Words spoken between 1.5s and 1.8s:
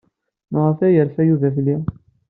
fell-i?